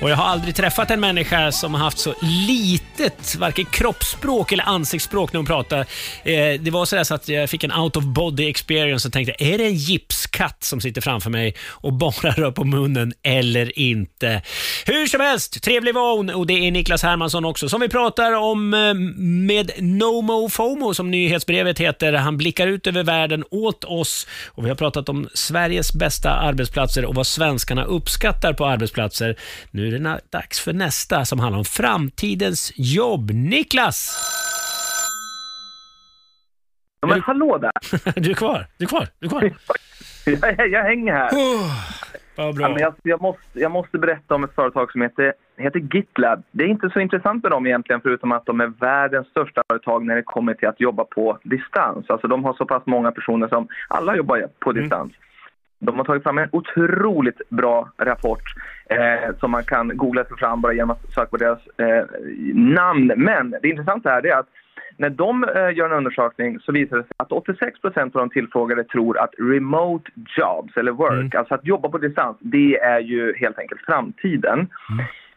[0.00, 4.64] Och jag har aldrig träffat en människa som har haft så litet, varken kroppsspråk eller
[4.64, 5.78] ansiktsspråk när hon pratar.
[6.22, 9.34] Eh, det var sådär så att jag fick en out of body experience och tänkte,
[9.38, 14.42] är det en gipskatt som sitter framför mig och bara rör på munnen eller inte?
[14.90, 18.32] Hur som helst, trevlig var hon och det är Niklas Hermansson också som vi pratar
[18.32, 18.94] om eh,
[19.46, 22.12] med NoMo FOMO som nyhetsbrevet heter.
[22.12, 27.04] Han blickar ut över världen åt oss och vi har pratat om Sveriges bästa arbetsplatser
[27.04, 29.36] och vad svenskarna uppskattar på arbetsplatser.
[29.70, 33.30] Nu är det dags för nästa som handlar om framtidens jobb.
[33.30, 34.18] Niklas!
[37.00, 37.72] Ja, men hallå där!
[38.20, 39.52] Du är kvar, du är kvar, du är kvar.
[40.56, 41.30] jag, jag hänger här.
[41.32, 41.70] Vad
[42.40, 42.68] Ja, bra.
[42.68, 46.42] men jag, jag, måste, jag måste berätta om ett företag som heter, heter GitLab.
[46.50, 50.06] Det är inte så intressant med dem egentligen förutom att de är världens största företag
[50.06, 52.10] när det kommer till att jobba på distans.
[52.10, 55.12] Alltså de har så pass många personer som alla jobbar på distans.
[55.78, 58.42] De har tagit fram en otroligt bra rapport
[58.90, 62.04] eh, som man kan googla sig fram bara genom att söka på deras eh,
[62.54, 63.12] namn.
[63.16, 64.48] Men det intressanta här är att
[64.98, 68.84] när de eh, gör en undersökning så visar det sig att 86% av de tillfrågade
[68.84, 73.58] tror att remote jobs, eller work, alltså att jobba på distans, det är ju helt
[73.58, 74.68] enkelt framtiden.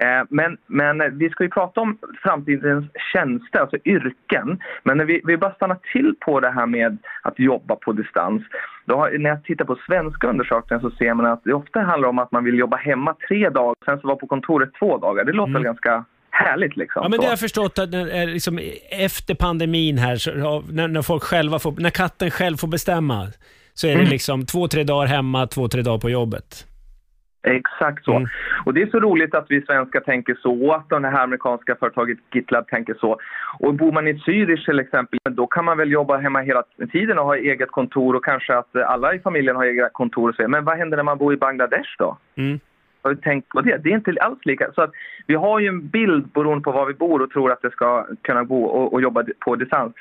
[0.00, 4.60] Eh, Men, men vi ska ju prata om framtidens tjänster, alltså yrken.
[4.82, 8.42] Men när vi, vi bara stannar till på det här med att jobba på distans.
[8.86, 12.18] Har, när jag tittar på svenska undersökningar så ser man att det ofta handlar om
[12.18, 15.24] att man vill jobba hemma tre dagar, sen så vara på kontoret två dagar.
[15.24, 16.04] Det låter väl ganska
[16.44, 17.02] härligt liksom.
[17.02, 18.58] Ja, men det har jag förstått att när, eh, liksom,
[18.90, 23.26] efter pandemin här, så, när, när folk själva får, när katten själv får bestämma,
[23.74, 24.10] så är det Mm.
[24.10, 26.66] liksom två, tre dagar hemma, två, tre dagar på jobbet.
[27.48, 28.16] Exakt så.
[28.16, 28.28] Mm.
[28.64, 31.76] Och det är så roligt att vi svenskar tänker så och att det här amerikanska
[31.80, 33.18] företaget GitLab tänker så.
[33.58, 37.18] Och bor man i Zürich till exempel, då kan man väl jobba hemma hela tiden
[37.18, 40.48] och ha eget kontor och kanske att alla i familjen har eget kontor och så.
[40.48, 42.18] Men vad händer när man bor i Bangladesh då?
[42.36, 42.60] Mm.
[43.06, 43.76] Har du tänkt på det?
[43.76, 44.72] Det är inte alls lika.
[44.74, 44.90] Så att
[45.26, 48.06] vi har ju en bild beroende på var vi bor och tror att det ska
[48.22, 49.92] kunna gå och, och jobba på distans.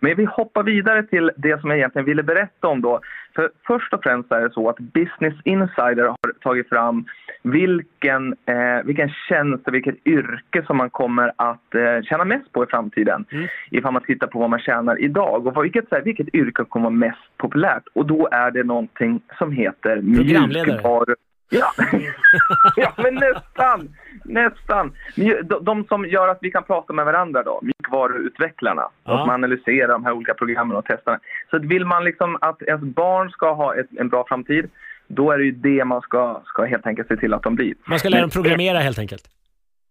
[0.00, 3.00] Men vi hoppar vidare till det som jag egentligen ville berätta om då.
[3.34, 7.04] För först och främst är det så att Business Insider har tagit fram
[7.42, 12.64] vilken, eh, vilken tjänst och vilket yrke som man kommer att eh, tjäna mest på
[12.64, 13.24] i framtiden.
[13.70, 16.84] Ifall man tittar på vad man tjänar idag och vilket, så här, vilket yrke kommer
[16.84, 17.84] vara mest populärt.
[17.92, 21.14] Och då är det någonting som heter mjukvaru...
[21.48, 21.72] Ja.
[22.76, 23.88] ja, men nästan!
[24.24, 24.92] Nästan.
[25.16, 28.88] De, de som gör att vi kan prata med varandra då, mjukvaruutvecklarna.
[29.04, 29.18] Ja.
[29.18, 31.18] Som analyserar de här olika programmen och testar.
[31.50, 34.70] Så vill man liksom att ens barn ska ha ett, en bra framtid,
[35.06, 37.74] då är det ju det man ska, ska helt enkelt se till att de blir.
[37.84, 39.24] Man ska lära dem programmera helt enkelt.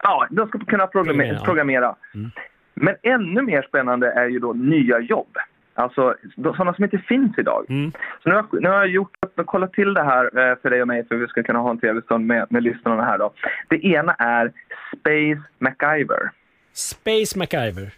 [0.03, 1.39] Ja, de ska kunna programmera.
[1.39, 1.95] Programmera, programmera.
[2.15, 2.31] Mm.
[2.73, 5.37] Men ännu mer spännande är ju då nya jobb.
[5.75, 7.65] Alltså sådana som inte finns idag.
[7.69, 7.91] Mm.
[8.23, 10.69] Så nu har, jag- nu har jag gjort upp, kollat till det här eh, för
[10.69, 13.03] dig och mig för att vi ska kunna ha en trevlig stund med, med lyssnarna
[13.05, 13.33] här då.
[13.69, 14.51] Det ena är
[14.99, 16.29] Space MacGyver.
[16.73, 17.91] Space MacGyver.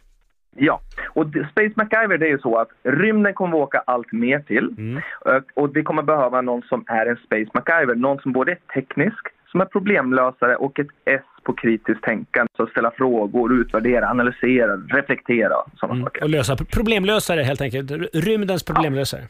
[0.57, 4.39] Ja, och Space MacGyver det är ju så att rymden kommer vi åka allt mer
[4.39, 4.75] till.
[4.77, 5.01] Mm.
[5.19, 7.95] Och, och vi kommer behöva någon som är en Space MacGyver.
[7.95, 12.51] Någon som både är teknisk, som är problemlösare och ett S på kritiskt tänkande.
[12.57, 16.23] Så ställa frågor, utvärdera, analysera, reflektera och sådana saker.
[16.23, 17.91] Och lösa problemlösare helt enkelt.
[18.13, 19.21] Rymdens problemlösare.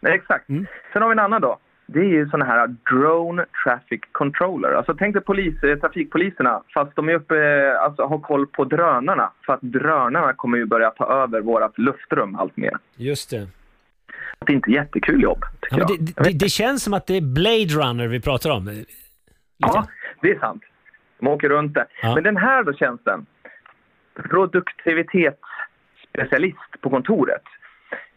[0.00, 0.48] Nej, Exakt.
[0.48, 0.66] Mm.
[0.92, 1.58] Sen har vi en annan då.
[1.86, 4.72] Det är ju sådana här drone traffic controller.
[4.72, 8.64] Alltså tänk dig polis, eh, trafikpoliserna fast de är uppe, eh, alltså har koll på
[8.64, 9.32] drönarna.
[9.46, 12.72] För att drönarna kommer ju börja ta över vårt luftrum allt mer.
[12.96, 13.48] Just det.
[14.46, 17.88] Det är inte jättekul jobb, Ja, det, det, det känns som att det är Blade
[17.88, 18.84] Runner vi pratar om.
[19.62, 19.86] Ja,
[20.20, 20.62] det är sant.
[21.18, 21.84] De åker runt där.
[22.02, 22.14] Ja.
[22.14, 23.26] Men den här då tjänsten,
[24.14, 27.42] produktivitetsspecialist på kontoret.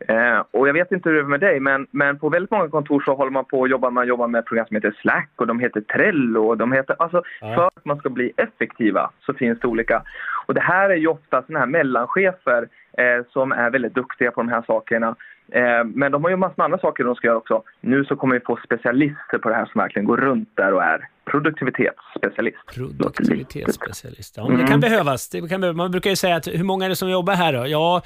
[0.08, 2.70] Eh, och jag vet inte hur det är med dig, men, men på väldigt många
[2.70, 5.48] kontor så håller man på och jobbar, man jobbar med program som heter Slack och
[5.48, 7.56] de heter Trello och de heter, alltså Ja.
[7.56, 10.02] för att man ska bli effektiva så finns det olika.
[10.46, 12.68] Och det här är ju ofta sådana här mellanchefer
[12.98, 15.16] eh, som är väldigt duktiga på de här sakerna.
[15.52, 17.64] Eh, men de har ju massor med andra saker de ska göra också.
[17.82, 20.84] Nu så kommer vi få specialister på det här som verkligen går runt där och
[20.84, 22.58] är produktivitetsspecialist.
[22.76, 24.38] Produktivitetsspecialist.
[24.38, 24.80] Ja, men det kan mm.
[24.80, 25.30] behövas.
[25.30, 25.78] Det kan behövas.
[25.78, 27.68] Man brukar ju säga att hur många är det som jobbar här då?
[27.68, 28.02] Ja,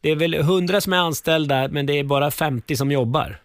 [0.00, 3.36] det är väl 100 som är anställda, men det är bara 50 som jobbar.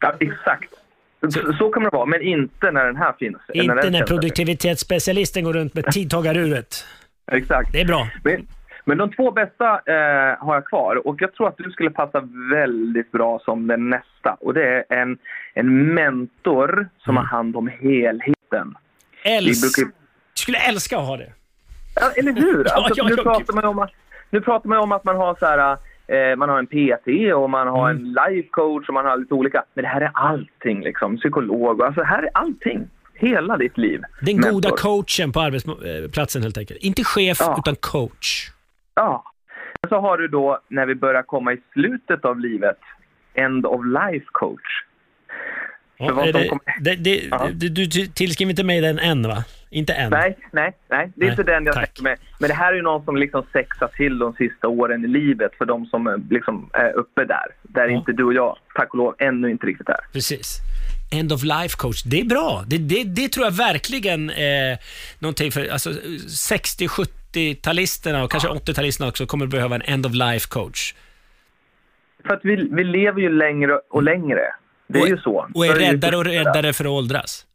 [0.00, 0.74] Ja, exakt.
[1.22, 3.36] Så, så kommer det vara, men inte när den här finns.
[3.52, 6.84] Inte när, när produktivitetsspecialisten går runt med tidtagaruret.
[7.32, 7.72] Exakt.
[7.72, 8.08] Det är bra.
[8.24, 8.46] Men,
[8.88, 12.28] men de två bästa eh, har jag kvar och jag tror att du skulle passa
[12.50, 14.36] väldigt bra som den nästa.
[14.40, 15.18] Och det är en,
[15.54, 17.16] en mentor som mm.
[17.16, 18.74] har hand om helheten.
[19.22, 19.76] Älsk...
[19.76, 19.92] Brukar...
[20.34, 21.32] skulle älska att ha det.
[21.94, 22.66] Ja, eller hur?
[22.74, 23.90] Alltså, ja, nu, pratar man om att,
[24.30, 25.76] nu pratar man om att man har så här,
[26.06, 28.02] eh, man har en PT och man har mm.
[28.02, 29.64] en life coach och man har lite olika.
[29.74, 31.16] Men det här är allting liksom.
[31.16, 32.88] Psykolog, alltså det här är allting.
[33.14, 34.02] Hela ditt liv.
[34.20, 34.52] Den mentor.
[34.52, 36.80] goda coachen på arbetsplatsen helt enkelt.
[36.80, 37.56] Inte chef, ja.
[37.58, 38.50] utan coach.
[38.98, 39.24] Ja.
[39.88, 42.78] Så har du då, när vi börjar komma i slutet av livet,
[43.34, 44.84] end of life coach.
[45.98, 46.80] Ja, det, kommer...
[46.80, 47.48] det, det, ja.
[47.52, 49.44] du, tillskriver inte mig den än va?
[49.70, 50.10] Inte än?
[50.10, 51.12] Nej, nej, nej.
[51.14, 52.18] Det är nej, inte den jag tänker med.
[52.40, 55.52] Men det här är ju någon som liksom sexar till de sista åren i livet
[55.58, 57.46] för de som eh, liksom är uppe där.
[57.62, 57.96] Där ja.
[57.96, 60.00] inte du och jag, tack och lov, ännu inte riktigt är.
[60.12, 60.58] Precis.
[61.12, 62.64] End of life coach, det är bra.
[62.66, 64.78] Det, det, det tror jag verkligen eh,
[65.18, 65.90] någonting för, alltså
[67.38, 70.94] 60-70-talisterna och kanske 80-talisterna också kommer behöva en end of life coach.
[72.26, 74.54] För att vi, vi lever ju längre och längre.
[74.86, 75.48] Det är och, ju så.
[75.54, 77.46] Och är räddare och räddare för att åldras.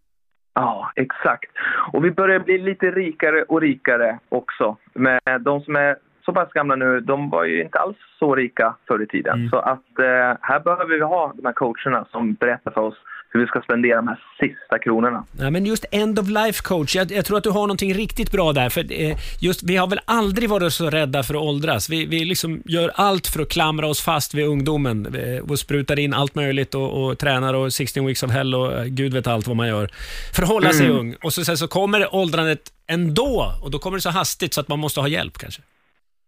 [0.54, 1.52] Ja, exakt.
[1.94, 4.78] Och vi börjar bli lite rikare och rikare också.
[4.94, 5.96] Men de som är
[6.26, 9.38] så pass gamla nu, de var ju inte alls så rika förr i tiden.
[9.38, 9.50] Mm.
[9.50, 12.98] Så att eh, här behöver vi ha de här coacherna som berättar för oss
[13.34, 15.26] hur vi ska spendera de här sista kronorna.
[15.40, 18.32] Ja, men just end of life coach, jag, jag tror att du har någonting riktigt
[18.32, 18.70] bra där.
[18.70, 21.90] För eh, just, vi har väl aldrig varit så rädda för att åldras.
[21.90, 26.00] Vi, vi liksom gör allt för att klamra oss fast vid ungdomen eh, och sprutar
[26.00, 29.28] in allt möjligt och, och tränar och 16 weeks of hell och eh, gud vet
[29.28, 29.90] allt vad man gör.
[30.36, 30.78] För att hålla mm.
[30.78, 31.16] sig ung.
[31.24, 34.68] Och så, sen så kommer åldrandet ändå och då kommer det så hastigt så att
[34.68, 35.62] man måste ha hjälp kanske.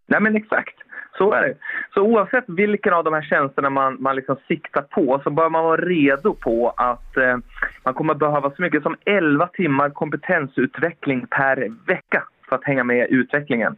[0.08, 0.76] Nej men exakt.
[1.18, 1.56] Så är det.
[1.94, 5.64] Så oavsett vilken av de här tjänsterna man, man liksom siktar på så bör man
[5.64, 7.38] vara redo på att eh,
[7.84, 13.10] man kommer behöva så mycket som 11 timmar kompetensutveckling per vecka för att hänga med
[13.10, 13.76] i utvecklingen.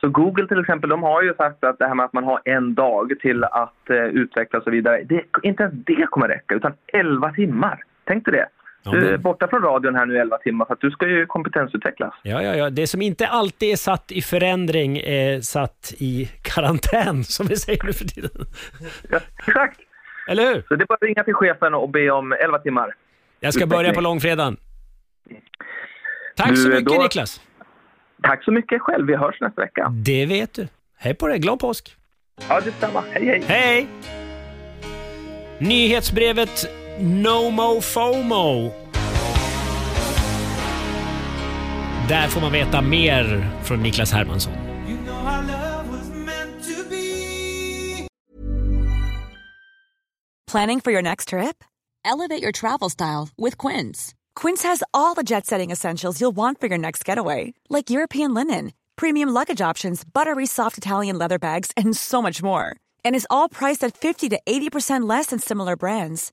[0.00, 2.40] Så Google till exempel, de har ju sagt att det här med att man har
[2.44, 6.54] en dag till att eh, utveckla och så vidare, det, inte ens det kommer räcka,
[6.54, 7.82] utan 11 timmar.
[8.04, 8.46] Tänk dig det.
[8.82, 11.26] Du är borta från radion här nu i 11 timmar för att du ska ju
[11.26, 12.14] kompetensutvecklas.
[12.22, 12.70] Ja, ja, ja.
[12.70, 17.84] Det som inte alltid är satt i förändring är satt i karantän, som vi säger
[17.84, 18.30] nu för tiden.
[19.10, 19.80] Ja, exakt.
[20.28, 20.62] Eller hur?
[20.68, 22.94] Så det är bara att ringa till chefen och be om 11 timmar.
[23.40, 24.56] Jag ska börja på långfredagen.
[26.36, 27.02] Tack du, så mycket då...
[27.02, 27.40] Niklas.
[28.22, 29.06] Tack så mycket själv.
[29.06, 29.88] Vi hörs nästa vecka.
[29.88, 30.68] Det vet du.
[30.98, 31.38] Hej på dig.
[31.38, 31.96] Glad påsk.
[32.48, 33.04] Ja, detsamma.
[33.10, 33.42] Hej, hej.
[33.46, 33.86] Hej!
[35.58, 36.66] Nyhetsbrevet
[37.02, 38.72] No Mo FOMO.
[42.08, 44.52] Där får man veta mer från Niklas Hermansson.
[50.52, 51.64] Planning for your next trip?
[52.04, 54.14] Elevate your travel style with Quince.
[54.34, 58.34] Quince has all the jet setting essentials you'll want for your next getaway, like European
[58.34, 62.74] linen, premium luggage options, buttery soft Italian leather bags, and so much more.
[63.04, 66.32] And is all priced at 50 to 80% less than similar brands.